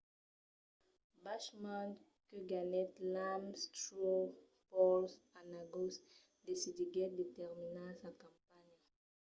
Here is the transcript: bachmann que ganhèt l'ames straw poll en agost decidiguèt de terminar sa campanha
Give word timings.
bachmann 1.23 1.91
que 2.27 2.37
ganhèt 2.49 2.91
l'ames 3.13 3.61
straw 3.81 4.21
poll 4.71 5.05
en 5.39 5.47
agost 5.63 6.07
decidiguèt 6.47 7.11
de 7.19 7.25
terminar 7.37 7.91
sa 8.01 8.09
campanha 8.23 8.77